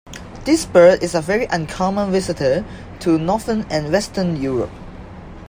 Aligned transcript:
This 0.45 0.65
bird 0.65 1.03
is 1.03 1.13
a 1.13 1.21
very 1.21 1.45
uncommon 1.51 2.11
visitor 2.11 2.65
to 3.01 3.19
northern 3.19 3.67
and 3.69 3.91
western 3.91 4.35
Europe. 4.35 4.71